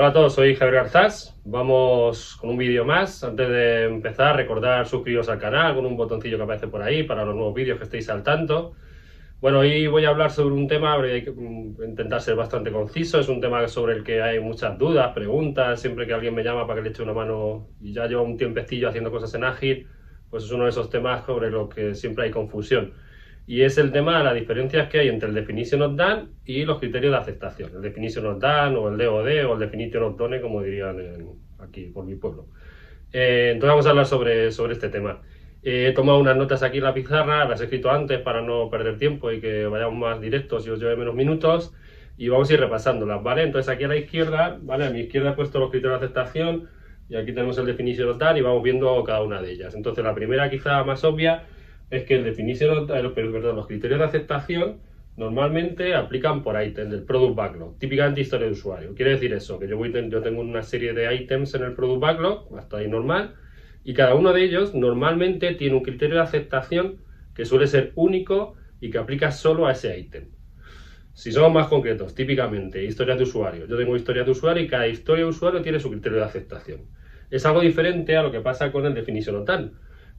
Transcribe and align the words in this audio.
Hola 0.00 0.08
a 0.08 0.12
todos, 0.14 0.34
soy 0.34 0.56
Javier 0.56 0.76
Garzás. 0.76 1.38
Vamos 1.44 2.38
con 2.40 2.48
un 2.48 2.56
vídeo 2.56 2.86
más. 2.86 3.22
Antes 3.22 3.50
de 3.50 3.84
empezar, 3.84 4.34
recordar 4.34 4.86
suscribiros 4.86 5.28
al 5.28 5.38
canal 5.38 5.74
con 5.74 5.84
un 5.84 5.94
botoncillo 5.94 6.38
que 6.38 6.42
aparece 6.42 6.68
por 6.68 6.80
ahí 6.80 7.02
para 7.02 7.22
los 7.26 7.34
nuevos 7.34 7.52
vídeos 7.52 7.76
que 7.76 7.84
estéis 7.84 8.08
al 8.08 8.22
tanto. 8.22 8.72
Bueno, 9.42 9.58
hoy 9.58 9.86
voy 9.88 10.06
a 10.06 10.08
hablar 10.08 10.30
sobre 10.30 10.54
un 10.54 10.66
tema, 10.68 10.94
hay 10.94 11.22
que 11.22 11.32
mm, 11.32 11.84
intentar 11.86 12.22
ser 12.22 12.34
bastante 12.34 12.72
conciso, 12.72 13.20
es 13.20 13.28
un 13.28 13.42
tema 13.42 13.68
sobre 13.68 13.92
el 13.92 14.02
que 14.02 14.22
hay 14.22 14.40
muchas 14.40 14.78
dudas, 14.78 15.12
preguntas, 15.12 15.82
siempre 15.82 16.06
que 16.06 16.14
alguien 16.14 16.34
me 16.34 16.44
llama 16.44 16.66
para 16.66 16.80
que 16.80 16.84
le 16.84 16.90
eche 16.92 17.02
una 17.02 17.12
mano 17.12 17.68
y 17.82 17.92
ya 17.92 18.06
llevo 18.06 18.22
un 18.22 18.38
tiempecillo 18.38 18.88
haciendo 18.88 19.10
cosas 19.10 19.34
en 19.34 19.44
Ágil, 19.44 19.86
pues 20.30 20.44
es 20.44 20.50
uno 20.50 20.64
de 20.64 20.70
esos 20.70 20.88
temas 20.88 21.26
sobre 21.26 21.50
los 21.50 21.68
que 21.68 21.94
siempre 21.94 22.24
hay 22.24 22.30
confusión 22.30 22.94
y 23.50 23.62
es 23.62 23.78
el 23.78 23.90
tema 23.90 24.18
de 24.18 24.22
las 24.22 24.34
diferencias 24.34 24.88
que 24.88 25.00
hay 25.00 25.08
entre 25.08 25.28
el 25.28 25.34
Definition 25.34 25.82
of 25.82 25.96
Done 25.96 26.28
y 26.44 26.64
los 26.64 26.78
criterios 26.78 27.10
de 27.10 27.18
aceptación. 27.18 27.72
El 27.74 27.82
Definition 27.82 28.24
of 28.26 28.38
Done 28.38 28.76
o 28.76 28.88
el 28.88 28.96
DOD 28.96 29.50
o 29.50 29.54
el 29.54 29.58
Definition 29.58 30.04
of 30.04 30.16
Done, 30.16 30.40
como 30.40 30.62
dirían 30.62 30.96
aquí 31.58 31.86
por 31.86 32.04
mi 32.04 32.14
pueblo. 32.14 32.46
Eh, 33.12 33.50
entonces 33.54 33.70
vamos 33.70 33.86
a 33.86 33.90
hablar 33.90 34.06
sobre, 34.06 34.52
sobre 34.52 34.74
este 34.74 34.88
tema. 34.88 35.20
Eh, 35.64 35.88
he 35.88 35.92
tomado 35.92 36.20
unas 36.20 36.36
notas 36.36 36.62
aquí 36.62 36.78
en 36.78 36.84
la 36.84 36.94
pizarra, 36.94 37.44
las 37.48 37.60
he 37.60 37.64
escrito 37.64 37.90
antes 37.90 38.20
para 38.20 38.40
no 38.40 38.70
perder 38.70 38.98
tiempo 38.98 39.32
y 39.32 39.40
que 39.40 39.66
vayamos 39.66 39.98
más 39.98 40.20
directos 40.20 40.64
y 40.68 40.70
os 40.70 40.78
lleve 40.78 40.94
menos 40.94 41.16
minutos. 41.16 41.74
Y 42.16 42.28
vamos 42.28 42.48
a 42.50 42.54
ir 42.54 42.60
repasándolas, 42.60 43.20
¿vale? 43.20 43.42
Entonces 43.42 43.68
aquí 43.68 43.82
a 43.82 43.88
la 43.88 43.96
izquierda, 43.96 44.60
¿vale? 44.62 44.86
A 44.86 44.90
mi 44.90 45.00
izquierda 45.00 45.30
he 45.30 45.34
puesto 45.34 45.58
los 45.58 45.72
criterios 45.72 45.98
de 45.98 46.06
aceptación 46.06 46.68
y 47.08 47.16
aquí 47.16 47.32
tenemos 47.32 47.58
el 47.58 47.66
Definition 47.66 48.10
of 48.10 48.18
Done 48.18 48.38
y 48.38 48.42
vamos 48.42 48.62
viendo 48.62 49.02
cada 49.02 49.24
una 49.24 49.42
de 49.42 49.50
ellas. 49.50 49.74
Entonces 49.74 50.04
la 50.04 50.14
primera 50.14 50.48
quizá 50.48 50.84
más 50.84 51.02
obvia 51.02 51.42
es 51.90 52.04
que 52.04 52.14
el 52.14 52.24
definition, 52.24 52.86
perdón, 52.86 53.56
los 53.56 53.66
criterios 53.66 53.98
de 53.98 54.04
aceptación 54.04 54.78
normalmente 55.16 55.94
aplican 55.94 56.42
por 56.42 56.60
ítem 56.62 56.88
del 56.88 57.02
product 57.02 57.34
backlog, 57.34 57.78
típicamente 57.78 58.20
historia 58.20 58.46
de 58.46 58.52
usuario. 58.52 58.94
Quiere 58.94 59.12
decir 59.12 59.32
eso, 59.32 59.58
que 59.58 59.68
yo, 59.68 59.76
voy, 59.76 59.92
tengo 59.92 60.40
una 60.40 60.62
serie 60.62 60.92
de 60.92 61.14
ítems 61.14 61.54
en 61.54 61.64
el 61.64 61.74
product 61.74 62.00
backlog, 62.00 62.56
hasta 62.56 62.78
ahí 62.78 62.88
normal, 62.88 63.34
y 63.82 63.92
cada 63.92 64.14
uno 64.14 64.32
de 64.32 64.44
ellos 64.44 64.74
normalmente 64.74 65.54
tiene 65.54 65.76
un 65.76 65.82
criterio 65.82 66.16
de 66.16 66.22
aceptación 66.22 66.98
que 67.34 67.44
suele 67.44 67.66
ser 67.66 67.92
único 67.96 68.54
y 68.80 68.90
que 68.90 68.98
aplica 68.98 69.32
solo 69.32 69.66
a 69.66 69.72
ese 69.72 69.98
ítem. 69.98 70.28
Si 71.12 71.32
somos 71.32 71.52
más 71.52 71.66
concretos, 71.66 72.14
típicamente 72.14 72.84
historias 72.84 73.18
de 73.18 73.24
usuario. 73.24 73.66
Yo 73.66 73.76
tengo 73.76 73.96
historias 73.96 74.26
de 74.26 74.32
usuario 74.32 74.62
y 74.62 74.68
cada 74.68 74.86
historia 74.86 75.24
de 75.24 75.30
usuario 75.30 75.60
tiene 75.60 75.80
su 75.80 75.90
criterio 75.90 76.18
de 76.18 76.24
aceptación. 76.24 76.82
Es 77.30 77.44
algo 77.44 77.60
diferente 77.60 78.16
a 78.16 78.22
lo 78.22 78.30
que 78.30 78.40
pasa 78.40 78.70
con 78.70 78.86
el 78.86 78.94
definition 78.94 79.44
done 79.44 79.72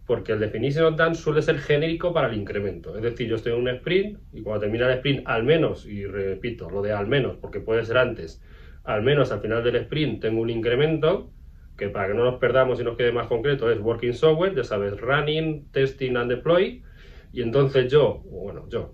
porque 0.05 0.33
el 0.33 0.39
definition 0.39 0.85
of 0.85 0.97
done 0.97 1.15
suele 1.15 1.41
ser 1.41 1.59
genérico 1.59 2.13
para 2.13 2.27
el 2.27 2.37
incremento. 2.37 2.95
Es 2.95 3.01
decir, 3.01 3.27
yo 3.27 3.35
estoy 3.35 3.53
en 3.53 3.59
un 3.59 3.69
sprint 3.69 4.19
y 4.33 4.41
cuando 4.41 4.61
termina 4.61 4.87
el 4.87 4.97
sprint, 4.97 5.21
al 5.25 5.43
menos, 5.43 5.85
y 5.85 6.05
repito, 6.05 6.69
lo 6.69 6.81
de 6.81 6.91
al 6.91 7.07
menos, 7.07 7.37
porque 7.37 7.59
puede 7.59 7.85
ser 7.85 7.97
antes, 7.97 8.41
al 8.83 9.03
menos 9.03 9.31
al 9.31 9.41
final 9.41 9.63
del 9.63 9.75
sprint 9.75 10.21
tengo 10.21 10.41
un 10.41 10.49
incremento, 10.49 11.31
que 11.77 11.89
para 11.89 12.07
que 12.07 12.13
no 12.13 12.23
nos 12.23 12.39
perdamos 12.39 12.79
y 12.79 12.83
nos 12.83 12.97
quede 12.97 13.11
más 13.11 13.27
concreto 13.27 13.71
es 13.71 13.79
working 13.79 14.13
software, 14.13 14.55
ya 14.55 14.63
sabes, 14.63 14.99
running, 14.99 15.71
testing 15.71 16.15
and 16.17 16.29
deploy, 16.29 16.83
y 17.31 17.41
entonces 17.41 17.91
yo, 17.91 18.21
bueno, 18.25 18.67
yo, 18.69 18.93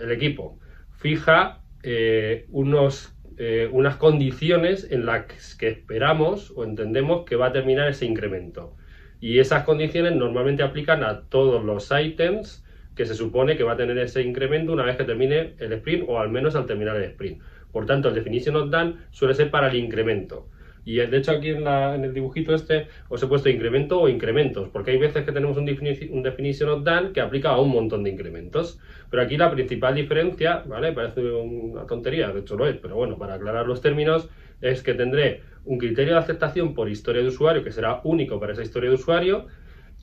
el 0.00 0.10
equipo, 0.10 0.58
fija 0.90 1.62
eh, 1.82 2.46
unos, 2.48 3.14
eh, 3.36 3.68
unas 3.70 3.96
condiciones 3.96 4.90
en 4.90 5.06
las 5.06 5.54
que 5.56 5.68
esperamos 5.68 6.52
o 6.56 6.64
entendemos 6.64 7.24
que 7.26 7.36
va 7.36 7.48
a 7.48 7.52
terminar 7.52 7.88
ese 7.88 8.06
incremento. 8.06 8.76
Y 9.20 9.38
esas 9.38 9.64
condiciones 9.64 10.14
normalmente 10.14 10.62
aplican 10.62 11.02
a 11.02 11.22
todos 11.22 11.64
los 11.64 11.90
ítems 11.90 12.64
que 12.94 13.06
se 13.06 13.14
supone 13.14 13.56
que 13.56 13.62
va 13.62 13.72
a 13.72 13.76
tener 13.76 13.98
ese 13.98 14.22
incremento 14.22 14.72
una 14.72 14.84
vez 14.84 14.96
que 14.96 15.04
termine 15.04 15.54
el 15.58 15.72
sprint 15.74 16.04
o 16.08 16.18
al 16.18 16.30
menos 16.30 16.56
al 16.56 16.66
terminar 16.66 16.96
el 16.96 17.04
sprint. 17.04 17.40
Por 17.72 17.86
tanto, 17.86 18.08
el 18.08 18.14
definition 18.14 18.56
of 18.56 18.70
done 18.70 18.96
suele 19.10 19.34
ser 19.34 19.50
para 19.50 19.68
el 19.68 19.76
incremento. 19.76 20.48
Y 20.86 20.98
de 20.98 21.16
hecho 21.16 21.32
aquí 21.32 21.50
en, 21.50 21.66
el 21.66 22.14
dibujito 22.14 22.54
este 22.54 22.86
os 23.08 23.20
he 23.20 23.26
puesto 23.26 23.48
incremento 23.48 24.00
o 24.00 24.08
incrementos, 24.08 24.68
porque 24.68 24.92
hay 24.92 24.98
veces 24.98 25.24
que 25.24 25.32
tenemos 25.32 25.56
un, 25.56 25.68
un, 25.68 26.22
definition 26.22 26.70
of 26.70 26.84
done 26.84 27.12
que 27.12 27.20
aplica 27.20 27.50
a 27.50 27.60
un 27.60 27.70
montón 27.70 28.04
de 28.04 28.10
incrementos. 28.10 28.78
Pero 29.10 29.24
aquí 29.24 29.36
la 29.36 29.50
principal 29.50 29.96
diferencia, 29.96 30.62
¿vale? 30.64 30.92
Parece 30.92 31.22
una 31.22 31.86
tontería, 31.86 32.30
de 32.30 32.40
hecho 32.40 32.56
lo 32.56 32.68
es, 32.68 32.76
pero 32.76 32.94
bueno, 32.94 33.18
para 33.18 33.34
aclarar 33.34 33.66
los 33.66 33.80
términos, 33.80 34.28
es 34.60 34.84
que 34.84 34.94
tendré 34.94 35.42
un 35.64 35.76
criterio 35.78 36.12
de 36.14 36.20
aceptación 36.20 36.72
por 36.72 36.88
historia 36.88 37.20
de 37.20 37.28
usuario 37.28 37.64
que 37.64 37.72
será 37.72 38.00
único 38.04 38.38
para 38.38 38.52
esa 38.52 38.62
historia 38.62 38.88
de 38.88 38.94
usuario 38.94 39.46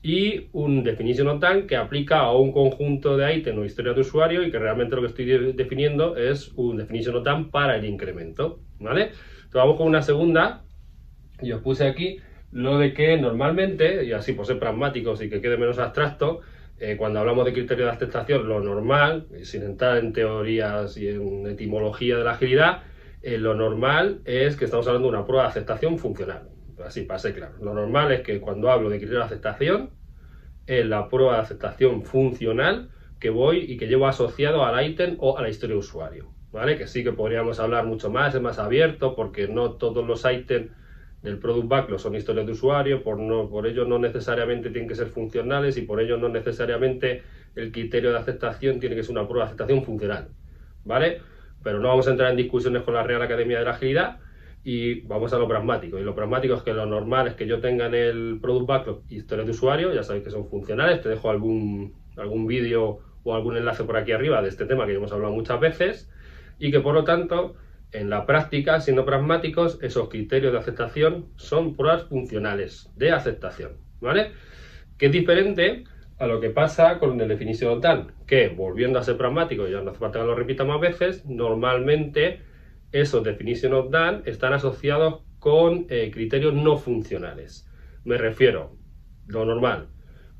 y 0.02 0.48
un 0.52 0.84
definition 0.84 1.28
of 1.28 1.40
done 1.40 1.66
que 1.66 1.76
aplica 1.76 2.18
a 2.18 2.36
un 2.36 2.52
conjunto 2.52 3.16
de 3.16 3.36
ítems 3.36 3.58
o 3.58 3.64
historia 3.64 3.94
de 3.94 4.02
usuario 4.02 4.42
y 4.42 4.50
que 4.50 4.58
realmente 4.58 4.96
lo 4.96 5.00
que 5.00 5.08
estoy 5.08 5.54
definiendo 5.54 6.14
es 6.14 6.52
un 6.56 6.76
definition 6.76 7.16
of 7.16 7.24
done 7.24 7.46
para 7.50 7.76
el 7.76 7.86
incremento, 7.86 8.60
¿vale? 8.78 9.04
Entonces 9.04 9.54
vamos 9.54 9.78
con 9.78 9.86
una 9.86 10.02
segunda 10.02 10.63
y 11.44 11.52
os 11.52 11.62
puse 11.62 11.86
aquí 11.86 12.20
lo 12.54 12.78
de 12.78 12.94
que 12.94 13.16
normalmente, 13.16 14.04
y 14.04 14.12
así 14.12 14.32
por 14.32 14.46
ser 14.46 14.60
pragmáticos 14.60 15.20
y 15.20 15.28
que 15.28 15.40
quede 15.40 15.56
menos 15.56 15.78
abstracto, 15.78 16.40
eh, 16.78 16.96
cuando 16.96 17.18
hablamos 17.18 17.44
de 17.44 17.52
criterio 17.52 17.86
de 17.86 17.90
aceptación, 17.90 18.48
lo 18.48 18.60
normal, 18.60 19.26
sin 19.42 19.62
entrar 19.62 19.98
en 19.98 20.12
teorías 20.12 20.96
y 20.96 21.08
en 21.08 21.46
etimología 21.46 22.16
de 22.16 22.24
la 22.24 22.32
agilidad, 22.32 22.82
eh, 23.22 23.38
lo 23.38 23.54
normal 23.54 24.20
es 24.24 24.56
que 24.56 24.66
estamos 24.66 24.86
hablando 24.86 25.08
de 25.08 25.16
una 25.16 25.26
prueba 25.26 25.44
de 25.44 25.48
aceptación 25.48 25.98
funcional. 25.98 26.48
Así, 26.84 27.02
para 27.02 27.20
claro. 27.32 27.54
Lo 27.60 27.74
normal 27.74 28.12
es 28.12 28.20
que 28.20 28.40
cuando 28.40 28.70
hablo 28.70 28.88
de 28.88 28.98
criterio 28.98 29.20
de 29.20 29.24
aceptación, 29.24 29.90
es 30.66 30.86
la 30.86 31.08
prueba 31.08 31.34
de 31.34 31.40
aceptación 31.40 32.04
funcional 32.04 32.90
que 33.18 33.30
voy 33.30 33.64
y 33.68 33.76
que 33.76 33.86
llevo 33.86 34.06
asociado 34.06 34.64
al 34.64 34.86
ítem 34.86 35.16
o 35.18 35.38
a 35.38 35.42
la 35.42 35.48
historia 35.48 35.74
de 35.74 35.80
usuario. 35.80 36.30
¿Vale? 36.52 36.76
Que 36.76 36.86
sí 36.86 37.02
que 37.02 37.12
podríamos 37.12 37.58
hablar 37.58 37.84
mucho 37.84 38.10
más, 38.10 38.32
es 38.34 38.40
más 38.40 38.60
abierto, 38.60 39.16
porque 39.16 39.48
no 39.48 39.72
todos 39.72 40.06
los 40.06 40.24
ítems 40.24 40.70
del 41.24 41.38
product 41.38 41.66
backlog 41.66 41.98
son 41.98 42.14
historias 42.14 42.46
de 42.46 42.52
usuario, 42.52 43.02
por, 43.02 43.18
no, 43.18 43.50
por 43.50 43.66
ello 43.66 43.84
no 43.84 43.98
necesariamente 43.98 44.70
tienen 44.70 44.88
que 44.88 44.94
ser 44.94 45.08
funcionales 45.08 45.76
y 45.76 45.82
por 45.82 46.00
ello 46.00 46.16
no 46.16 46.28
necesariamente 46.28 47.22
el 47.56 47.72
criterio 47.72 48.12
de 48.12 48.18
aceptación 48.18 48.78
tiene 48.78 48.94
que 48.94 49.02
ser 49.02 49.10
una 49.10 49.26
prueba 49.26 49.46
de 49.46 49.48
aceptación 49.48 49.82
funcional. 49.82 50.28
¿Vale? 50.84 51.22
pero 51.64 51.80
no 51.80 51.88
vamos 51.88 52.06
a 52.06 52.10
entrar 52.10 52.30
en 52.30 52.36
discusiones 52.36 52.82
con 52.82 52.94
la 52.94 53.02
Real 53.02 53.22
Academia 53.22 53.58
de 53.58 53.64
la 53.64 53.70
Agilidad 53.72 54.18
y 54.62 55.00
vamos 55.00 55.32
a 55.32 55.38
lo 55.38 55.48
pragmático. 55.48 55.98
Y 55.98 56.04
lo 56.04 56.14
pragmático 56.14 56.54
es 56.54 56.62
que 56.62 56.72
lo 56.72 56.86
normal 56.86 57.26
es 57.26 57.34
que 57.34 57.46
yo 57.46 57.60
tenga 57.60 57.86
en 57.86 57.94
el 57.94 58.38
Product 58.40 58.66
Backlog 58.66 59.02
historias 59.08 59.46
de 59.46 59.52
usuario, 59.52 59.92
ya 59.92 60.02
sabéis 60.02 60.24
que 60.24 60.30
son 60.30 60.46
funcionales, 60.46 61.00
te 61.00 61.08
dejo 61.08 61.30
algún, 61.30 61.94
algún 62.16 62.46
vídeo 62.46 62.98
o 63.24 63.34
algún 63.34 63.56
enlace 63.56 63.84
por 63.84 63.96
aquí 63.96 64.12
arriba 64.12 64.42
de 64.42 64.50
este 64.50 64.66
tema 64.66 64.86
que 64.86 64.94
hemos 64.94 65.10
hablado 65.10 65.32
muchas 65.32 65.58
veces, 65.58 66.10
y 66.58 66.70
que 66.70 66.80
por 66.80 66.94
lo 66.94 67.04
tanto, 67.04 67.56
en 67.94 68.10
la 68.10 68.26
práctica, 68.26 68.80
siendo 68.80 69.04
pragmáticos, 69.04 69.78
esos 69.80 70.08
criterios 70.08 70.52
de 70.52 70.58
aceptación 70.58 71.28
son 71.36 71.76
pruebas 71.76 72.04
funcionales 72.04 72.90
de 72.96 73.12
aceptación, 73.12 73.78
¿vale? 74.00 74.32
Que 74.98 75.06
es 75.06 75.12
diferente 75.12 75.84
a 76.18 76.26
lo 76.26 76.40
que 76.40 76.50
pasa 76.50 76.98
con 76.98 77.20
el 77.20 77.28
definición 77.28 77.80
done, 77.80 78.06
que 78.26 78.48
volviendo 78.48 78.98
a 78.98 79.04
ser 79.04 79.16
pragmático, 79.16 79.68
ya 79.68 79.80
no 79.80 79.90
hace 79.90 80.00
falta 80.00 80.20
que 80.20 80.26
lo 80.26 80.34
repita 80.34 80.64
más 80.64 80.80
veces, 80.80 81.24
normalmente 81.24 82.40
esos 82.90 83.22
definition 83.22 83.72
of 83.74 83.90
done 83.90 84.22
están 84.24 84.52
asociados 84.52 85.22
con 85.38 85.86
eh, 85.88 86.10
criterios 86.12 86.54
no 86.54 86.76
funcionales. 86.76 87.68
Me 88.04 88.18
refiero, 88.18 88.76
lo 89.26 89.44
normal, 89.44 89.88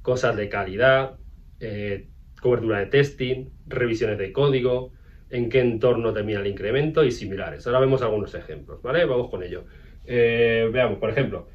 cosas 0.03 0.36
de 0.36 0.48
calidad, 0.48 1.19
eh, 1.60 2.09
cobertura 2.41 2.81
de 2.81 2.86
testing, 2.86 3.50
revisiones 3.66 4.19
de 4.19 4.32
código, 4.32 4.94
en 5.34 5.49
qué 5.49 5.59
entorno 5.61 6.12
termina 6.12 6.41
el 6.41 6.47
incremento 6.47 7.03
y 7.03 7.11
similares. 7.11 7.67
Ahora 7.67 7.81
vemos 7.81 8.03
algunos 8.03 8.34
ejemplos, 8.37 8.81
¿vale? 8.83 9.05
Vamos 9.05 9.31
con 9.31 9.43
ello. 9.43 9.65
Eh, 10.06 10.71
veamos, 10.72 10.99
por 10.99 11.11
ejemplo, 11.11 11.49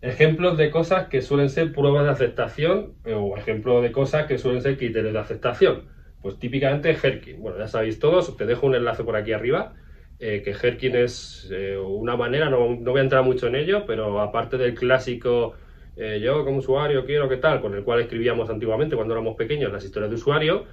ejemplos 0.00 0.58
de 0.58 0.70
cosas 0.70 1.06
que 1.06 1.22
suelen 1.22 1.48
ser 1.48 1.72
pruebas 1.72 2.04
de 2.04 2.10
aceptación 2.10 2.94
eh, 3.04 3.14
o 3.14 3.36
ejemplos 3.36 3.80
de 3.82 3.92
cosas 3.92 4.26
que 4.26 4.38
suelen 4.38 4.60
ser 4.60 4.76
criterios 4.76 5.12
de 5.12 5.20
aceptación. 5.20 5.84
Pues 6.20 6.40
típicamente 6.40 6.90
Herkin. 7.00 7.40
Bueno, 7.40 7.58
ya 7.58 7.68
sabéis 7.68 8.00
todos, 8.00 8.36
te 8.36 8.44
dejo 8.44 8.66
un 8.66 8.74
enlace 8.74 9.04
por 9.04 9.14
aquí 9.14 9.32
arriba, 9.32 9.74
eh, 10.18 10.42
que 10.42 10.50
Herkin 10.50 10.96
es 10.96 11.48
una 11.86 12.16
manera, 12.16 12.50
no, 12.50 12.74
no, 12.74 12.90
voy 12.90 12.98
a 12.98 13.04
entrar 13.04 13.22
mucho 13.22 13.46
en 13.46 13.54
ello, 13.54 13.84
pero 13.86 14.20
aparte 14.20 14.58
del 14.58 14.74
clásico 14.74 15.54
yo 16.20 16.44
como 16.44 16.58
usuario 16.58 17.06
quiero 17.06 17.26
que 17.26 17.38
tal, 17.38 17.62
con 17.62 17.74
el 17.74 17.82
cual 17.82 18.00
escribíamos 18.00 18.50
antiguamente 18.50 18.96
cuando 18.96 19.14
éramos 19.14 19.34
pequeños 19.34 19.72
las 19.72 19.82
historias 19.82 20.10
de 20.10 20.16
usuario, 20.16 20.66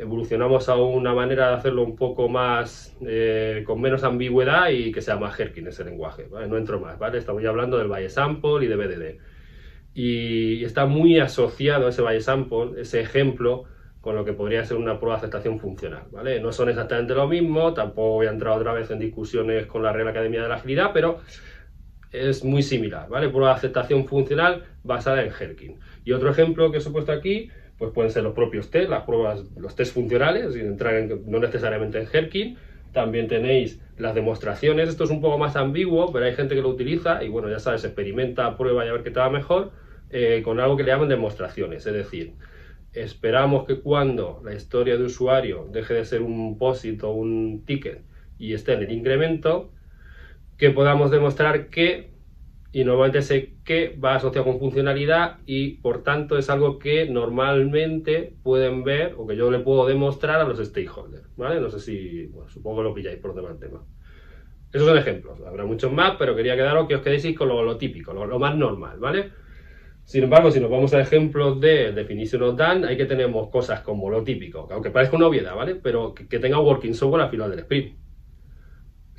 evolucionamos 0.00 0.68
a 0.68 0.76
una 0.76 1.14
manera 1.14 1.48
de 1.48 1.54
hacerlo 1.56 1.82
un 1.82 1.96
poco 1.96 2.28
más, 2.28 2.96
eh, 3.06 3.62
con 3.66 3.80
menos 3.80 4.02
ambigüedad 4.02 4.70
y 4.70 4.92
que 4.92 5.02
sea 5.02 5.16
más 5.16 5.38
Herkin 5.38 5.66
ese 5.66 5.84
lenguaje, 5.84 6.26
No 6.30 6.56
entro 6.56 6.80
más, 6.80 6.98
¿vale? 6.98 7.18
Estamos 7.18 7.42
ya 7.42 7.50
hablando 7.50 7.78
del 7.78 7.88
Valle 7.88 8.08
Sample 8.08 8.64
y 8.64 8.68
de 8.68 8.76
BDD. 8.76 9.18
Y 9.94 10.64
está 10.64 10.86
muy 10.86 11.18
asociado 11.18 11.88
ese 11.88 12.02
Valle 12.02 12.20
Sample, 12.20 12.80
ese 12.80 13.00
ejemplo, 13.00 13.64
con 14.00 14.14
lo 14.14 14.24
que 14.24 14.32
podría 14.32 14.64
ser 14.64 14.78
una 14.78 14.98
prueba 14.98 15.16
de 15.16 15.18
aceptación 15.18 15.58
funcional, 15.58 16.04
¿vale? 16.10 16.40
No 16.40 16.52
son 16.52 16.70
exactamente 16.70 17.14
lo 17.14 17.28
mismo, 17.28 17.74
tampoco 17.74 18.14
voy 18.14 18.26
a 18.26 18.30
entrar 18.30 18.56
otra 18.56 18.72
vez 18.72 18.90
en 18.90 18.98
discusiones 18.98 19.66
con 19.66 19.82
la 19.82 19.92
Real 19.92 20.08
Academia 20.08 20.42
de 20.42 20.48
la 20.48 20.54
Agilidad, 20.54 20.92
pero 20.94 21.20
es 22.10 22.42
muy 22.42 22.62
similar, 22.62 23.08
¿vale? 23.08 23.28
Prueba 23.28 23.48
de 23.48 23.54
aceptación 23.54 24.06
funcional 24.06 24.64
basada 24.82 25.22
en 25.22 25.32
Herkin. 25.38 25.78
Y 26.04 26.12
otro 26.12 26.30
ejemplo 26.30 26.70
que 26.70 26.78
os 26.78 26.86
he 26.86 26.90
puesto 26.90 27.12
aquí 27.12 27.50
pues 27.80 27.92
pueden 27.92 28.10
ser 28.10 28.24
los 28.24 28.34
propios 28.34 28.70
test, 28.70 28.90
las 28.90 29.04
pruebas, 29.04 29.42
los 29.56 29.74
test 29.74 29.94
funcionales, 29.94 30.52
sin 30.52 30.66
entrar 30.66 31.02
no 31.24 31.38
necesariamente 31.38 31.98
en 31.98 32.06
Herkin, 32.12 32.58
También 32.92 33.26
tenéis 33.26 33.80
las 33.96 34.14
demostraciones. 34.14 34.90
Esto 34.90 35.04
es 35.04 35.10
un 35.10 35.22
poco 35.22 35.38
más 35.38 35.56
ambiguo, 35.56 36.12
pero 36.12 36.26
hay 36.26 36.34
gente 36.34 36.54
que 36.54 36.60
lo 36.60 36.68
utiliza 36.68 37.24
y 37.24 37.28
bueno, 37.30 37.48
ya 37.48 37.58
sabes, 37.58 37.84
experimenta, 37.84 38.56
prueba 38.58 38.84
y 38.84 38.88
a 38.88 38.92
ver 38.92 39.02
qué 39.02 39.10
te 39.10 39.20
va 39.20 39.30
mejor 39.30 39.72
eh, 40.10 40.42
con 40.44 40.60
algo 40.60 40.76
que 40.76 40.82
le 40.82 40.90
llaman 40.90 41.08
demostraciones. 41.08 41.86
Es 41.86 41.94
decir, 41.94 42.34
esperamos 42.92 43.66
que 43.66 43.80
cuando 43.80 44.42
la 44.44 44.54
historia 44.54 44.98
de 44.98 45.04
usuario 45.04 45.66
deje 45.72 45.94
de 45.94 46.04
ser 46.04 46.20
un 46.20 46.58
POSIT 46.58 47.02
o 47.04 47.12
un 47.12 47.64
ticket 47.64 48.02
y 48.38 48.52
esté 48.52 48.74
en 48.74 48.82
el 48.82 48.92
incremento, 48.92 49.72
que 50.58 50.70
podamos 50.70 51.10
demostrar 51.10 51.70
que, 51.70 52.10
y 52.72 52.84
normalmente 52.84 53.18
ese 53.18 53.54
que 53.64 53.98
va 54.02 54.14
asociado 54.14 54.44
con 54.44 54.60
funcionalidad 54.60 55.38
y 55.44 55.78
por 55.78 56.02
tanto 56.04 56.38
es 56.38 56.50
algo 56.50 56.78
que 56.78 57.06
normalmente 57.08 58.34
pueden 58.42 58.84
ver 58.84 59.14
o 59.16 59.26
que 59.26 59.36
yo 59.36 59.50
le 59.50 59.58
puedo 59.58 59.86
demostrar 59.86 60.40
a 60.40 60.44
los 60.44 60.58
stakeholders, 60.64 61.28
¿vale? 61.36 61.60
No 61.60 61.68
sé 61.68 61.80
si, 61.80 62.26
bueno, 62.26 62.48
supongo 62.48 62.78
que 62.78 62.82
lo 62.84 62.94
pilláis 62.94 63.18
por 63.18 63.34
demás 63.34 63.58
tema. 63.58 63.82
Esos 64.72 64.86
son 64.86 64.96
ejemplos, 64.96 65.40
habrá 65.44 65.64
muchos 65.64 65.92
más, 65.92 66.14
pero 66.16 66.36
quería 66.36 66.54
quedaros 66.54 66.86
que 66.86 66.94
os 66.94 67.02
quedéis 67.02 67.36
con 67.36 67.48
lo, 67.48 67.76
típico, 67.76 68.12
lo, 68.12 68.38
más 68.38 68.56
normal, 68.56 69.00
¿vale? 69.00 69.32
Sin 70.04 70.22
embargo, 70.22 70.50
si 70.52 70.60
nos 70.60 70.70
vamos 70.70 70.94
a 70.94 71.00
ejemplos 71.00 71.60
de 71.60 71.92
Definition 71.92 72.42
of 72.42 72.56
Done, 72.56 72.86
hay 72.86 72.96
que 72.96 73.04
tenemos 73.04 73.48
cosas 73.48 73.80
como 73.80 74.10
lo 74.10 74.22
típico, 74.22 74.68
aunque 74.70 74.90
parezca 74.90 75.16
una 75.16 75.26
obviedad, 75.26 75.56
¿vale? 75.56 75.74
Pero 75.74 76.14
que, 76.14 76.28
que 76.28 76.38
tenga 76.38 76.60
working 76.60 76.94
software 76.94 77.22
al 77.22 77.30
final 77.30 77.50
del 77.50 77.60
sprint 77.60 77.99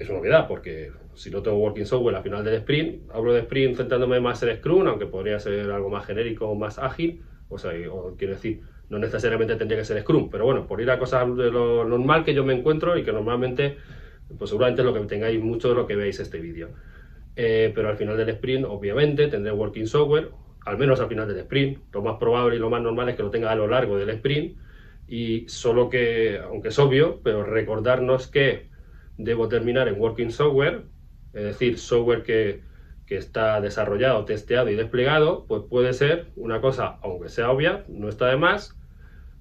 es 0.01 0.09
una 0.09 0.19
novedad, 0.19 0.47
porque 0.47 0.91
si 1.13 1.29
no 1.29 1.41
tengo 1.41 1.57
working 1.57 1.85
software 1.85 2.15
al 2.15 2.23
final 2.23 2.43
del 2.43 2.55
sprint, 2.55 3.09
hablo 3.11 3.33
de 3.33 3.41
sprint 3.41 3.77
centrándome 3.77 4.19
más 4.19 4.41
en 4.43 4.57
Scrum, 4.57 4.87
aunque 4.87 5.05
podría 5.05 5.39
ser 5.39 5.71
algo 5.71 5.89
más 5.89 6.05
genérico 6.05 6.47
o 6.47 6.55
más 6.55 6.79
ágil, 6.79 7.23
o 7.49 7.57
sea, 7.57 7.71
quiero 8.17 8.33
decir, 8.33 8.61
no 8.89 8.97
necesariamente 8.97 9.55
tendría 9.55 9.79
que 9.79 9.85
ser 9.85 10.01
Scrum, 10.01 10.29
pero 10.29 10.45
bueno, 10.45 10.67
por 10.67 10.81
ir 10.81 10.89
a 10.89 10.99
cosas 10.99 11.35
de 11.35 11.51
lo 11.51 11.85
normal 11.85 12.23
que 12.23 12.33
yo 12.33 12.43
me 12.43 12.53
encuentro 12.53 12.97
y 12.97 13.03
que 13.03 13.11
normalmente, 13.11 13.77
pues 14.37 14.49
seguramente 14.49 14.81
es 14.81 14.85
lo 14.85 14.93
que 14.93 15.01
tengáis 15.01 15.39
mucho 15.41 15.69
de 15.69 15.75
lo 15.75 15.87
que 15.87 15.95
veis 15.95 16.19
este 16.19 16.39
vídeo. 16.39 16.69
Eh, 17.35 17.71
pero 17.73 17.89
al 17.89 17.97
final 17.97 18.17
del 18.17 18.29
sprint, 18.29 18.65
obviamente, 18.67 19.27
tendré 19.27 19.51
working 19.51 19.87
software, 19.87 20.29
al 20.65 20.77
menos 20.77 20.99
al 20.99 21.07
final 21.07 21.27
del 21.27 21.39
sprint. 21.39 21.79
Lo 21.93 22.01
más 22.01 22.17
probable 22.17 22.55
y 22.55 22.59
lo 22.59 22.69
más 22.69 22.81
normal 22.81 23.09
es 23.09 23.15
que 23.15 23.23
lo 23.23 23.29
tenga 23.29 23.51
a 23.51 23.55
lo 23.55 23.67
largo 23.67 23.97
del 23.97 24.09
sprint. 24.09 24.57
Y 25.07 25.47
solo 25.47 25.89
que, 25.89 26.39
aunque 26.39 26.69
es 26.69 26.79
obvio, 26.79 27.19
pero 27.23 27.43
recordarnos 27.43 28.27
que 28.27 28.70
debo 29.17 29.47
terminar 29.47 29.87
en 29.87 29.99
Working 29.99 30.31
Software, 30.31 30.85
es 31.33 31.43
decir, 31.43 31.77
software 31.77 32.23
que, 32.23 32.71
está 33.11 33.59
desarrollado, 33.59 34.23
testeado 34.23 34.69
y 34.69 34.75
desplegado, 34.75 35.45
pues 35.45 35.63
puede 35.69 35.91
ser 35.91 36.27
una 36.37 36.61
cosa, 36.61 36.97
aunque 37.01 37.27
sea 37.27 37.51
obvia, 37.51 37.83
no 37.89 38.07
está 38.07 38.27
de 38.27 38.37
más, 38.37 38.79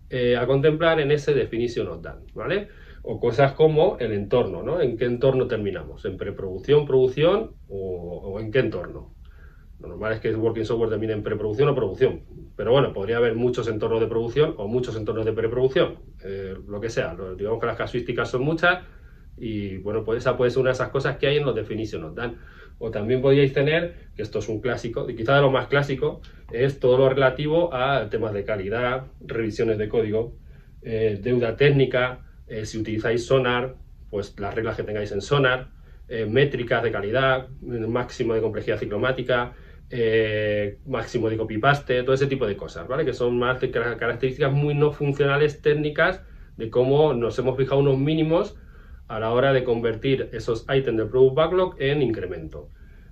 eh, 0.09 0.37
a 0.37 0.45
contemplar 0.49 0.99
en 0.99 1.13
ese 1.13 1.35
Definition 1.35 1.87
of 1.87 2.03
Done, 2.03 2.27
¿vale? 2.35 2.67
O 3.03 3.21
cosas 3.21 3.53
como 3.53 3.97
el 4.01 4.13
entorno, 4.13 4.65
¿no? 4.65 4.81
¿En 4.81 4.97
qué 4.97 5.05
entorno 5.05 5.47
terminamos? 5.47 6.05
¿En 6.05 6.17
preproducción, 6.17 6.85
producción 6.85 7.53
o, 7.69 8.41
en 8.41 8.51
qué 8.51 8.59
entorno? 8.59 9.15
Lo 9.79 9.87
normal 9.87 10.15
es 10.15 10.19
que 10.19 10.31
el 10.31 10.37
Working 10.37 10.65
Software 10.65 10.91
termine 10.91 11.13
en 11.13 11.23
preproducción 11.23 11.69
o 11.69 11.75
producción, 11.77 12.25
pero 12.57 12.73
bueno, 12.73 12.93
podría 12.93 13.19
haber 13.19 13.37
muchos 13.37 13.69
entornos 13.69 14.01
de 14.01 14.09
producción 14.09 14.55
o 14.57 14.67
muchos 14.67 14.97
entornos 14.97 15.25
de 15.25 15.33
preproducción, 15.33 16.01
eh, 16.25 16.57
lo 16.67 16.81
que 16.81 16.91
sea. 16.91 17.17
Digamos 17.39 17.61
que 17.61 17.67
las 17.67 17.77
casuísticas 17.77 18.29
son 18.29 18.43
muchas 18.43 18.81
y 19.41 19.79
bueno, 19.79 20.05
pues 20.05 20.19
esa 20.19 20.37
puede 20.37 20.51
ser 20.51 20.61
una 20.61 20.71
de 20.71 20.75
esas 20.75 20.91
cosas 20.91 21.17
que 21.17 21.27
hay 21.27 21.39
en 21.39 21.45
los 21.45 21.55
definition 21.55 22.05
of. 22.05 22.19
O 22.79 22.91
también 22.91 23.21
podríais 23.21 23.53
tener, 23.53 24.09
que 24.15 24.23
esto 24.23 24.39
es 24.39 24.49
un 24.49 24.61
clásico, 24.61 25.09
y 25.09 25.15
quizá 25.15 25.35
de 25.37 25.43
lo 25.43 25.51
más 25.51 25.67
clásico, 25.67 26.21
es 26.53 26.79
todo 26.79 26.99
lo 26.99 27.09
relativo 27.09 27.75
a 27.75 28.09
temas 28.09 28.33
de 28.33 28.45
calidad, 28.45 29.07
revisiones 29.21 29.79
de 29.79 29.89
código, 29.89 30.35
eh, 30.83 31.19
deuda 31.23 31.57
técnica, 31.57 32.21
eh, 32.47 32.65
si 32.65 32.79
utilizáis 32.79 33.27
Sonar, 33.27 33.77
pues 34.11 34.39
las 34.39 34.55
reglas 34.55 34.77
que 34.77 34.83
tengáis 34.83 35.13
en 35.13 35.21
Sonar, 35.21 35.69
eh, 36.09 36.27
métricas 36.27 36.83
de 36.83 36.91
calidad, 36.91 37.49
máximo 37.61 38.35
de 38.35 38.41
complejidad 38.41 38.79
ciclomática, 38.79 39.55
máximo 40.87 41.29
de 41.29 41.37
copy-paste, 41.37 42.03
todo 42.03 42.15
ese 42.15 42.29
tipo 42.29 42.47
de 42.47 42.57
cosas, 42.57 42.87
¿vale? 42.87 43.05
Que 43.05 43.13
son 43.13 43.39
más 43.39 43.61
de 43.61 43.71
características 43.71 44.53
muy 44.53 44.75
no 44.75 44.93
funcionales 44.93 45.61
técnicas 45.63 46.23
de 46.57 46.71
cómo 46.71 47.13
nos 47.13 47.39
hemos 47.39 47.57
fijado 47.57 47.81
unos 47.81 47.99
mínimos 47.99 48.57
a 49.11 49.19
la 49.19 49.33
hora 49.33 49.53
de 49.53 49.65
convertir 49.65 50.29
esos 50.33 50.65
ítems 50.73 50.97
del 50.97 51.09
Product 51.09 51.35
Backlog 51.35 51.75
en 51.79 52.01
incremento. 52.01 52.69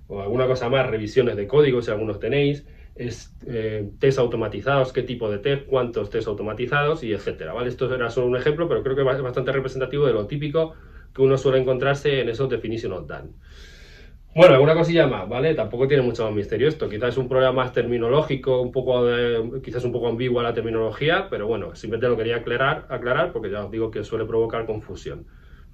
O 0.07 0.21
alguna 0.21 0.47
cosa 0.47 0.69
más, 0.69 0.89
revisiones 0.89 1.35
de 1.35 1.45
código, 1.45 1.81
si 1.81 1.91
algunos 1.91 2.19
tenéis, 2.19 2.65
es 2.95 3.35
eh, 3.45 3.89
test 3.99 4.17
automatizados, 4.17 4.93
qué 4.93 5.03
tipo 5.03 5.29
de 5.29 5.39
test, 5.39 5.65
cuántos 5.67 6.09
test 6.09 6.27
automatizados 6.27 7.03
y 7.03 7.13
etcétera. 7.13 7.53
¿vale? 7.53 7.69
Esto 7.69 7.93
era 7.93 8.09
solo 8.09 8.27
un 8.27 8.37
ejemplo, 8.37 8.67
pero 8.69 8.81
creo 8.81 8.95
que 8.95 9.01
es 9.01 9.21
bastante 9.21 9.51
representativo 9.51 10.05
de 10.07 10.13
lo 10.13 10.25
típico 10.25 10.73
que 11.13 11.21
uno 11.21 11.37
suele 11.37 11.59
encontrarse 11.59 12.21
en 12.21 12.29
esos 12.29 12.49
definition 12.49 12.93
of 12.93 13.05
done. 13.05 13.31
Bueno, 14.35 14.53
alguna 14.53 14.75
cosilla 14.75 15.05
más, 15.07 15.27
¿vale? 15.27 15.53
Tampoco 15.53 15.87
tiene 15.87 16.03
mucho 16.03 16.23
más 16.23 16.33
misterio 16.33 16.69
esto. 16.69 16.87
Quizás 16.87 17.09
es 17.09 17.17
un 17.17 17.27
problema 17.27 17.51
más 17.51 17.73
terminológico, 17.73 18.61
un 18.61 18.71
poco 18.71 19.05
de, 19.05 19.59
quizás 19.61 19.83
un 19.83 19.91
poco 19.91 20.07
ambigua 20.07 20.43
la 20.43 20.53
terminología, 20.53 21.27
pero 21.29 21.47
bueno, 21.47 21.75
simplemente 21.75 22.07
lo 22.07 22.15
quería 22.15 22.37
aclarar, 22.37 22.85
aclarar 22.89 23.33
porque 23.33 23.49
ya 23.49 23.65
os 23.65 23.71
digo 23.71 23.91
que 23.91 24.03
suele 24.03 24.25
provocar 24.25 24.65
confusión. 24.65 25.25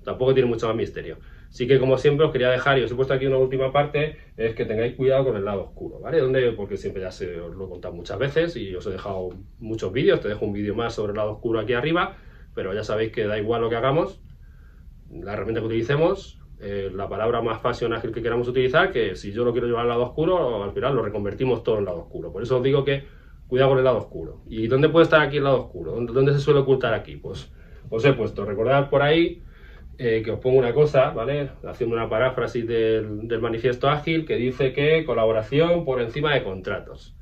Tampoco 0.06 0.34
tiene 0.34 0.48
mucho 0.48 0.68
más 0.68 0.76
misterio. 0.76 1.18
Sí 1.50 1.68
que, 1.68 1.80
como 1.80 1.98
siempre, 1.98 2.26
os 2.26 2.32
quería 2.32 2.50
dejar, 2.50 2.78
y 2.78 2.84
os 2.84 2.92
he 2.92 2.96
puesto 2.96 3.14
aquí 3.14 3.26
una 3.26 3.38
última 3.38 3.72
parte, 3.72 4.18
es 4.38 4.56
que 4.56 4.66
tengáis 4.66 4.96
cuidado 4.96 5.26
con 5.26 5.36
el 5.36 5.44
lado 5.44 5.64
oscuro, 5.64 6.00
¿vale? 6.00 6.20
Donde, 6.20 6.52
porque 6.52 6.78
siempre 6.78 7.02
ya 7.02 7.12
se 7.12 7.40
os 7.40 7.56
lo 7.56 7.66
he 7.66 7.70
contado 7.70 7.94
muchas 7.94 8.20
veces 8.20 8.56
y 8.56 8.76
os 8.76 8.86
he 8.86 8.92
dejado 8.92 9.30
muchos 9.60 9.92
vídeos, 9.92 10.22
te 10.22 10.28
dejo 10.28 10.46
un 10.46 10.54
vídeo 10.54 10.76
más 10.76 10.94
sobre 10.94 11.12
el 11.12 11.18
lado 11.18 11.32
oscuro 11.34 11.60
aquí 11.60 11.74
arriba, 11.74 12.18
pero 12.54 12.74
ya 12.74 12.84
sabéis 12.84 13.12
que 13.12 13.26
da 13.26 13.38
igual 13.38 13.62
lo 13.62 13.70
que 13.70 13.76
hagamos, 13.76 14.22
la 15.10 15.34
herramienta 15.34 15.62
que 15.62 15.68
utilicemos, 15.68 16.40
eh, 16.60 16.90
la 16.94 17.10
palabra 17.10 17.42
más 17.42 17.62
fácil 17.62 17.92
ágil 17.94 18.12
que 18.12 18.22
queramos 18.22 18.48
utilizar, 18.48 18.92
que 18.92 19.16
si 19.16 19.32
yo 19.32 19.44
lo 19.44 19.52
quiero 19.52 19.68
llevar 19.68 19.84
al 19.84 19.90
lado 19.90 20.04
oscuro, 20.04 20.64
al 20.64 20.72
final 20.72 20.96
lo 20.96 21.04
reconvertimos 21.04 21.64
todo 21.64 21.80
en 21.80 21.86
lado 21.86 22.02
oscuro. 22.02 22.32
Por 22.32 22.44
eso 22.44 22.58
os 22.58 22.64
digo 22.64 22.84
que 22.84 23.06
cuidado 23.48 23.70
con 23.72 23.78
el 23.80 23.84
lado 23.84 23.98
oscuro. 23.98 24.42
¿Y 24.48 24.68
dónde 24.68 24.90
puede 24.90 25.04
estar 25.04 25.22
aquí 25.22 25.38
el 25.38 25.44
lado 25.44 25.66
oscuro? 25.66 25.92
¿Dónde, 25.92 26.14
dónde 26.14 26.34
se 26.34 26.40
suele 26.40 26.62
ocultar 26.62 26.94
aquí? 26.94 27.18
Pues 27.18 27.52
os 27.90 28.06
he 28.06 28.14
puesto, 28.14 28.46
recordad 28.46 28.90
por 28.90 29.02
ahí 29.02 29.44
eh, 29.98 30.22
que 30.24 30.32
os 30.32 30.40
pongo 30.40 30.58
una 30.58 30.74
cosa, 30.74 31.12
¿vale? 31.12 31.52
Haciendo 31.64 31.96
una 31.96 32.10
paráfrasis 32.10 32.68
del, 32.68 33.40
manifiesto 33.40 33.90
ágil 33.90 34.26
que 34.26 34.36
dice 34.36 34.74
que 34.74 35.06
colaboración 35.06 35.86
por 35.86 36.02
encima 36.02 36.34
de 36.34 36.44
contratos. 36.44 37.16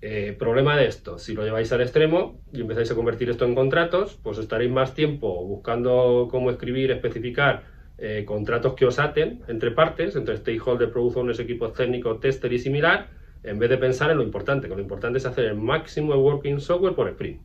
Eh, 0.00 0.34
problema 0.38 0.76
de 0.76 0.86
esto, 0.86 1.18
si 1.18 1.32
lo 1.34 1.44
lleváis 1.44 1.72
al 1.72 1.80
extremo 1.80 2.40
y 2.52 2.60
empezáis 2.60 2.90
a 2.90 2.94
convertir 2.94 3.30
esto 3.30 3.44
en 3.44 3.54
contratos, 3.54 4.18
pues 4.22 4.38
estaréis 4.38 4.70
más 4.70 4.94
tiempo 4.94 5.46
buscando 5.46 6.28
cómo 6.30 6.50
escribir, 6.50 6.90
especificar 6.90 7.64
eh, 7.98 8.24
contratos 8.24 8.74
que 8.74 8.86
os 8.86 8.98
aten 8.98 9.42
entre 9.46 9.70
partes, 9.70 10.16
entre 10.16 10.36
stakeholder, 10.36 10.90
product 10.90 11.16
owners, 11.18 11.38
equipos 11.38 11.72
técnicos, 11.74 12.18
tester 12.20 12.52
y 12.52 12.58
similar, 12.58 13.10
en 13.44 13.58
vez 13.58 13.70
de 13.70 13.78
pensar 13.78 14.10
en 14.10 14.16
lo 14.16 14.22
importante, 14.22 14.68
que 14.68 14.74
lo 14.74 14.80
importante 14.80 15.18
es 15.18 15.26
hacer 15.26 15.44
el 15.44 15.54
máximo 15.54 16.12
de 16.12 16.18
working 16.18 16.58
software 16.58 16.94
por 16.94 17.08
sprint. 17.08 17.40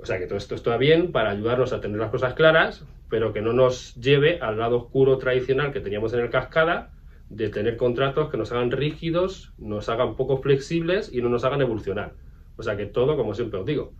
O 0.00 0.06
sea 0.06 0.18
que 0.18 0.26
todo 0.26 0.38
esto 0.38 0.54
está 0.54 0.76
bien 0.76 1.12
para 1.12 1.30
ayudarnos 1.30 1.72
a 1.72 1.80
tener 1.80 1.98
las 1.98 2.10
cosas 2.10 2.34
claras, 2.34 2.84
pero 3.10 3.32
que 3.32 3.40
no 3.40 3.52
nos 3.52 3.94
lleve 3.96 4.38
al 4.40 4.58
lado 4.58 4.76
oscuro 4.76 5.18
tradicional 5.18 5.72
que 5.72 5.80
teníamos 5.80 6.12
en 6.12 6.20
el 6.20 6.30
cascada, 6.30 6.90
de 7.30 7.48
tener 7.48 7.76
contratos 7.76 8.30
que 8.30 8.36
nos 8.36 8.52
hagan 8.52 8.70
rígidos, 8.70 9.52
nos 9.58 9.88
hagan 9.88 10.16
poco 10.16 10.38
flexibles 10.38 11.12
y 11.12 11.20
no 11.20 11.28
nos 11.28 11.44
hagan 11.44 11.60
evolucionar. 11.60 12.12
O 12.56 12.62
sea 12.62 12.76
que 12.76 12.86
todo, 12.86 13.16
como 13.16 13.34
siempre 13.34 13.60
os 13.60 13.66
digo, 13.66 13.92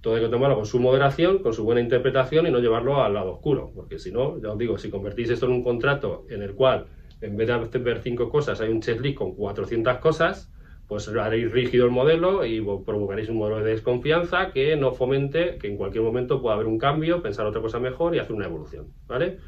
todo 0.00 0.16
hay 0.16 0.22
que 0.22 0.28
tomarlo 0.28 0.56
con 0.56 0.66
su 0.66 0.78
moderación, 0.80 1.38
con 1.38 1.54
su 1.54 1.64
buena 1.64 1.80
interpretación 1.80 2.46
y 2.46 2.50
no 2.50 2.58
llevarlo 2.58 3.02
al 3.02 3.14
lado 3.14 3.32
oscuro, 3.32 3.72
porque 3.74 3.98
si 3.98 4.12
no, 4.12 4.40
ya 4.40 4.50
os 4.50 4.58
digo, 4.58 4.78
si 4.78 4.90
convertís 4.90 5.30
esto 5.30 5.46
en 5.46 5.52
un 5.52 5.64
contrato 5.64 6.26
en 6.28 6.42
el 6.42 6.54
cual 6.54 6.86
en 7.20 7.36
vez 7.36 7.48
de 7.48 7.78
ver 7.78 8.00
cinco 8.02 8.28
cosas 8.28 8.60
hay 8.60 8.70
un 8.70 8.80
checklist 8.80 9.16
con 9.16 9.34
400 9.34 9.98
cosas, 9.98 10.51
pues 10.92 11.08
haréis 11.08 11.50
rígido 11.50 11.86
el 11.86 11.90
modelo 11.90 12.44
y 12.44 12.60
provocaréis 12.60 13.30
un 13.30 13.38
modelo 13.38 13.64
de 13.64 13.70
desconfianza 13.70 14.50
que 14.52 14.76
no 14.76 14.92
fomente 14.92 15.56
que 15.56 15.68
en 15.68 15.78
cualquier 15.78 16.04
momento 16.04 16.42
pueda 16.42 16.54
haber 16.54 16.66
un 16.66 16.76
cambio, 16.76 17.22
pensar 17.22 17.46
otra 17.46 17.62
cosa 17.62 17.78
mejor 17.78 18.14
y 18.14 18.18
hacer 18.18 18.34
una 18.36 18.44
evolución, 18.44 18.88
¿vale? 19.06 19.38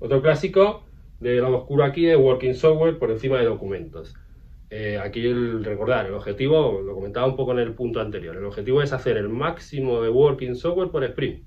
Otro 0.00 0.20
clásico 0.20 0.82
de 1.20 1.40
lado 1.40 1.58
oscuro 1.58 1.84
aquí 1.84 2.08
es 2.08 2.16
Working 2.16 2.56
Software 2.56 2.98
por 2.98 3.12
encima 3.12 3.38
de 3.38 3.44
documentos. 3.44 4.16
Eh, 4.68 4.98
aquí 4.98 5.24
el, 5.24 5.64
recordar, 5.64 6.06
el 6.06 6.14
objetivo, 6.14 6.82
lo 6.82 6.92
comentaba 6.92 7.28
un 7.28 7.36
poco 7.36 7.52
en 7.52 7.60
el 7.60 7.74
punto 7.74 8.00
anterior, 8.00 8.36
el 8.36 8.44
objetivo 8.44 8.82
es 8.82 8.92
hacer 8.92 9.16
el 9.16 9.28
máximo 9.28 10.02
de 10.02 10.08
Working 10.08 10.56
Software 10.56 10.90
por 10.90 11.04
sprint, 11.04 11.44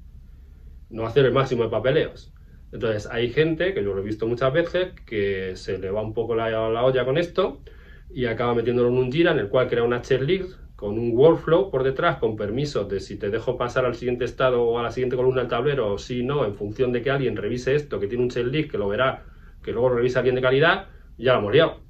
no 0.90 1.06
hacer 1.06 1.26
el 1.26 1.34
máximo 1.34 1.64
de 1.64 1.70
papeleos. 1.70 2.34
Entonces 2.72 3.10
hay 3.12 3.30
gente, 3.32 3.74
que 3.74 3.84
yo 3.84 3.94
lo 3.94 4.02
he 4.02 4.06
visto 4.06 4.26
muchas 4.26 4.54
veces, 4.54 4.94
que 5.06 5.58
se 5.58 5.80
le 5.80 5.92
va 5.92 6.02
un 6.02 6.14
poco 6.14 6.34
la, 6.34 6.50
la 6.50 6.86
olla 6.86 7.04
con 7.04 7.18
esto, 7.18 7.62
y 8.10 8.26
acaba 8.26 8.56
metiéndolo 8.56 8.90
en 8.90 8.98
un 8.98 9.12
Jira 9.12 9.32
en 9.32 9.40
el 9.40 9.50
cual 9.50 9.68
crea 9.68 9.84
una 9.84 10.02
checklist 10.02 10.58
con 10.76 11.00
un 11.00 11.18
workflow 11.18 11.72
por 11.72 11.84
detrás 11.84 12.18
con 12.18 12.36
permisos 12.36 12.88
de 12.88 13.00
si 13.00 13.18
te 13.18 13.30
dejo 13.30 13.58
pasar 13.58 13.86
al 13.86 13.96
siguiente 13.96 14.26
estado 14.26 14.64
o 14.64 14.78
a 14.78 14.84
la 14.84 14.92
siguiente 14.92 15.16
columna 15.16 15.42
del 15.42 15.50
tablero 15.50 15.94
o 15.94 15.98
si 15.98 16.24
no, 16.24 16.46
en 16.46 16.54
función 16.54 16.92
de 16.92 17.02
que 17.02 17.10
alguien 17.10 17.36
revise 17.36 17.76
esto, 17.76 18.00
que 18.00 18.08
tiene 18.08 18.24
un 18.24 18.30
checklist, 18.30 18.70
que 18.70 18.78
lo 18.78 18.88
verá, 18.88 19.26
que 19.64 19.72
luego 19.72 19.90
revisa 19.90 20.20
alguien 20.20 20.36
de 20.36 20.42
calidad, 20.42 20.86
ya 21.18 21.34
lo 21.34 21.40
hemos 21.40 21.54
liado. 21.54 21.82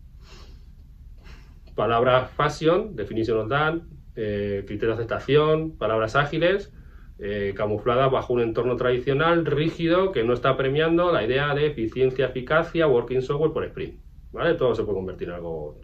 Palabras 1.75 2.31
fashion, 2.31 2.95
definition 2.95 3.39
of 3.39 3.49
done, 3.49 3.81
eh, 4.15 4.63
criterio 4.65 4.95
de 4.95 5.01
aceptación, 5.01 5.77
palabras 5.77 6.15
ágiles, 6.15 6.73
eh, 7.19 7.53
camufladas 7.55 8.09
bajo 8.09 8.33
un 8.33 8.41
entorno 8.41 8.77
tradicional, 8.77 9.45
rígido, 9.45 10.11
que 10.11 10.23
no 10.23 10.33
está 10.33 10.55
premiando 10.55 11.11
la 11.11 11.23
idea 11.23 11.53
de 11.53 11.67
eficiencia, 11.67 12.27
eficacia, 12.27 12.87
working 12.87 13.21
software 13.21 13.51
por 13.51 13.65
sprint. 13.65 13.99
¿Vale? 14.31 14.53
Todo 14.53 14.75
se 14.75 14.83
puede 14.83 14.95
convertir 14.95 15.29
en 15.29 15.35
algo 15.35 15.79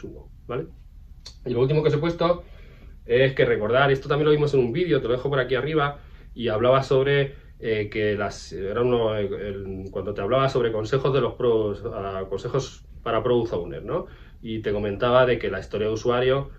chungo, 0.00 0.28
¿vale? 0.46 0.66
Y 1.44 1.50
lo 1.50 1.60
último 1.60 1.82
que 1.82 1.88
os 1.88 1.94
he 1.94 1.98
puesto 1.98 2.44
es 3.06 3.34
que 3.34 3.44
recordar, 3.44 3.90
esto 3.90 4.08
también 4.08 4.26
lo 4.26 4.32
vimos 4.32 4.54
en 4.54 4.60
un 4.60 4.72
vídeo, 4.72 5.00
te 5.00 5.08
lo 5.08 5.14
dejo 5.14 5.28
por 5.28 5.40
aquí 5.40 5.54
arriba, 5.54 6.00
y 6.34 6.48
hablaba 6.48 6.82
sobre 6.82 7.34
eh, 7.58 7.88
que 7.90 8.16
las 8.16 8.52
era 8.52 8.82
uno, 8.82 9.10
cuando 9.90 10.14
te 10.14 10.20
hablaba 10.20 10.48
sobre 10.48 10.72
consejos 10.72 11.12
de 11.12 11.20
los 11.20 11.34
pros, 11.34 11.82
consejos 12.28 12.84
para 13.02 13.22
product 13.22 13.52
owner, 13.52 13.84
¿no? 13.84 14.06
Y 14.42 14.60
te 14.60 14.72
comentaba 14.72 15.26
de 15.26 15.38
que 15.38 15.50
la 15.50 15.60
historia 15.60 15.88
de 15.88 15.94
usuario 15.94 16.50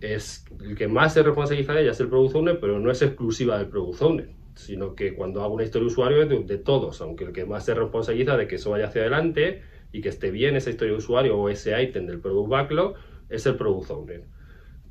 es 0.00 0.44
el 0.60 0.76
que 0.76 0.88
más 0.88 1.14
se 1.14 1.22
responsabiliza 1.22 1.72
de 1.72 1.82
ella 1.82 1.90
es 1.92 2.00
el 2.00 2.08
product 2.08 2.36
owner, 2.36 2.60
pero 2.60 2.78
no 2.78 2.90
es 2.90 3.02
exclusiva 3.02 3.58
del 3.58 3.68
product 3.68 4.02
owner, 4.02 4.30
sino 4.54 4.94
que 4.94 5.14
cuando 5.14 5.42
hago 5.42 5.54
una 5.54 5.64
historia 5.64 5.86
de 5.86 5.92
usuario 5.92 6.22
es 6.22 6.46
de, 6.46 6.58
todos, 6.58 7.00
aunque 7.00 7.24
el 7.24 7.32
que 7.32 7.44
más 7.44 7.64
se 7.64 7.74
responsabiliza 7.74 8.36
de 8.36 8.48
que 8.48 8.56
eso 8.56 8.70
vaya 8.70 8.86
hacia 8.86 9.02
adelante 9.02 9.62
y 9.92 10.00
que 10.00 10.08
esté 10.08 10.30
bien 10.30 10.56
esa 10.56 10.70
historia 10.70 10.92
de 10.92 10.98
usuario 10.98 11.38
o 11.38 11.48
ese 11.48 11.80
ítem 11.82 12.06
del 12.06 12.20
product 12.20 12.48
backlog 12.48 12.94
es 13.28 13.46
el 13.46 13.56
product 13.56 13.90
owner. 13.90 14.24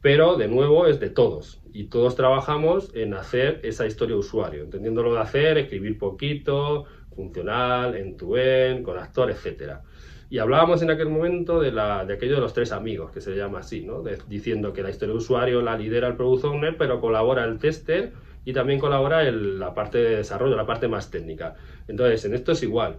Pero 0.01 0.35
de 0.35 0.47
nuevo 0.47 0.87
es 0.87 0.99
de 0.99 1.09
todos 1.09 1.61
y 1.73 1.85
todos 1.85 2.15
trabajamos 2.15 2.91
en 2.95 3.13
hacer 3.13 3.59
esa 3.63 3.85
historia 3.85 4.15
de 4.15 4.19
usuario, 4.19 4.63
entendiéndolo 4.63 5.13
de 5.13 5.19
hacer, 5.19 5.57
escribir 5.57 5.97
poquito, 5.97 6.85
funcional, 7.15 7.95
end-to-end, 7.95 8.83
con 8.83 8.97
actor, 8.97 9.29
etcétera. 9.31 9.83
Y 10.29 10.39
hablábamos 10.39 10.81
en 10.81 10.91
aquel 10.91 11.09
momento 11.09 11.59
de, 11.59 11.71
la, 11.71 12.05
de 12.05 12.15
aquello 12.15 12.35
de 12.35 12.41
los 12.41 12.53
tres 12.53 12.71
amigos, 12.71 13.11
que 13.11 13.21
se 13.21 13.35
llama 13.35 13.59
así, 13.59 13.81
¿no? 13.81 14.03
diciendo 14.27 14.73
que 14.73 14.83
la 14.83 14.89
historia 14.89 15.13
de 15.13 15.19
usuario 15.19 15.61
la 15.61 15.77
lidera 15.77 16.07
el 16.09 16.15
product 16.15 16.45
owner, 16.45 16.77
pero 16.77 16.99
colabora 16.99 17.45
el 17.45 17.59
tester 17.59 18.11
y 18.43 18.53
también 18.53 18.79
colabora 18.79 19.27
el, 19.27 19.57
la 19.59 19.73
parte 19.73 19.97
de 19.97 20.17
desarrollo, 20.17 20.55
la 20.55 20.65
parte 20.65 20.87
más 20.87 21.09
técnica. 21.09 21.55
Entonces, 21.87 22.25
en 22.25 22.33
esto 22.33 22.51
es 22.51 22.63
igual. 22.63 22.97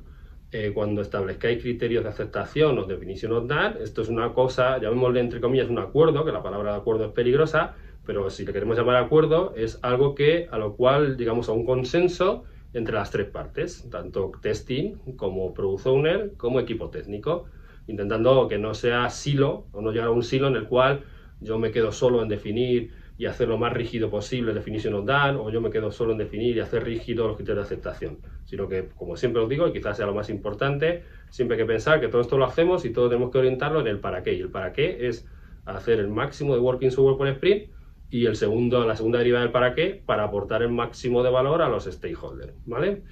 Eh, 0.50 0.72
cuando 0.72 1.02
establezcáis 1.02 1.60
criterios 1.60 2.04
de 2.04 2.08
aceptación 2.08 2.78
o 2.78 2.86
definition 2.86 3.32
of 3.32 3.48
that, 3.48 3.76
esto 3.82 4.00
es 4.00 4.08
una 4.08 4.32
cosa, 4.32 4.78
llamémosle 4.78 5.20
entre 5.20 5.42
comillas 5.42 5.68
un 5.68 5.78
acuerdo, 5.78 6.24
que 6.24 6.32
la 6.32 6.42
palabra 6.42 6.72
de 6.72 6.78
acuerdo 6.78 7.04
es 7.04 7.12
peligrosa, 7.12 7.74
pero 8.06 8.30
si 8.30 8.46
le 8.46 8.54
queremos 8.54 8.78
llamar 8.78 8.96
acuerdo, 8.96 9.52
es 9.56 9.78
algo 9.82 10.14
que 10.14 10.48
a 10.50 10.56
lo 10.56 10.74
cual 10.74 11.18
llegamos 11.18 11.50
a 11.50 11.52
un 11.52 11.66
consenso 11.66 12.44
entre 12.72 12.94
las 12.94 13.10
tres 13.10 13.26
partes, 13.26 13.86
tanto 13.90 14.32
testing 14.40 14.94
como 15.16 15.52
product 15.52 15.86
owner 15.86 16.32
como 16.38 16.60
equipo 16.60 16.88
técnico, 16.88 17.44
intentando 17.86 18.48
que 18.48 18.56
no 18.56 18.72
sea 18.72 19.10
silo 19.10 19.66
o 19.72 19.82
no 19.82 19.92
llegar 19.92 20.08
a 20.08 20.12
un 20.12 20.22
silo 20.22 20.48
en 20.48 20.56
el 20.56 20.66
cual 20.66 21.04
yo 21.40 21.58
me 21.58 21.70
quedo 21.70 21.92
solo 21.92 22.22
en 22.22 22.28
definir 22.28 22.90
y 23.18 23.26
hacer 23.26 23.48
lo 23.48 23.58
más 23.58 23.72
rígido 23.72 24.08
posible 24.10 24.54
definition 24.54 24.94
of 24.94 25.04
done, 25.04 25.36
o 25.36 25.50
yo 25.50 25.60
me 25.60 25.70
quedo 25.70 25.90
solo 25.90 26.12
en 26.12 26.18
definir 26.18 26.56
y 26.56 26.60
hacer 26.60 26.84
rígido 26.84 27.26
los 27.26 27.36
criterios 27.36 27.68
de 27.68 27.74
aceptación, 27.74 28.18
sino 28.44 28.68
que, 28.68 28.90
como 28.94 29.16
siempre 29.16 29.42
os 29.42 29.48
digo, 29.48 29.66
y 29.66 29.72
quizás 29.72 29.96
sea 29.96 30.06
lo 30.06 30.14
más 30.14 30.30
importante, 30.30 31.02
siempre 31.28 31.56
hay 31.56 31.64
que 31.64 31.66
pensar 31.66 32.00
que 32.00 32.06
todo 32.06 32.20
esto 32.20 32.38
lo 32.38 32.44
hacemos 32.44 32.84
y 32.84 32.90
todo 32.90 33.08
tenemos 33.08 33.32
que 33.32 33.38
orientarlo 33.38 33.80
en 33.80 33.88
el 33.88 33.98
para 33.98 34.22
qué, 34.22 34.34
y 34.34 34.40
el 34.40 34.50
para 34.50 34.72
qué 34.72 35.08
es 35.08 35.26
hacer 35.64 35.98
el 35.98 36.08
máximo 36.08 36.54
de 36.54 36.60
working 36.60 36.92
software 36.92 37.18
por 37.18 37.26
sprint 37.26 37.72
y 38.08 38.26
el 38.26 38.36
segundo, 38.36 38.86
la 38.86 38.94
segunda 38.94 39.18
derivada 39.18 39.42
del 39.42 39.52
para 39.52 39.74
qué, 39.74 40.00
para 40.06 40.22
aportar 40.22 40.62
el 40.62 40.70
máximo 40.70 41.24
de 41.24 41.30
valor 41.30 41.60
a 41.60 41.68
los 41.68 41.86
stakeholders, 41.86 42.54
¿vale? 42.66 43.02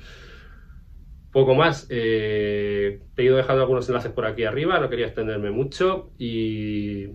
Poco 1.33 1.57
más, 1.57 1.89
eh, 1.91 3.01
te 3.15 3.23
he 3.23 3.25
ido 3.25 3.37
dejando 3.37 3.63
algunos 3.63 3.89
enlaces 3.89 4.13
por 4.13 4.25
aquí 4.25 4.45
arriba, 4.45 4.79
no 4.79 4.89
quería 4.89 5.07
extenderme 5.07 5.51
mucho 5.51 6.13
y 6.17 7.09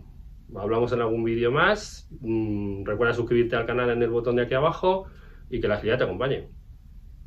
hablamos 0.56 0.92
en 0.94 1.02
algún 1.02 1.24
vídeo 1.24 1.52
más. 1.52 2.10
Mm, 2.22 2.84
recuerda 2.86 3.14
suscribirte 3.14 3.56
al 3.56 3.66
canal 3.66 3.90
en 3.90 4.02
el 4.02 4.10
botón 4.10 4.36
de 4.36 4.44
aquí 4.44 4.54
abajo 4.54 5.08
y 5.50 5.60
que 5.60 5.68
la 5.68 5.76
agilidad 5.76 5.98
te 6.00 6.04
acompañe. 6.06 6.50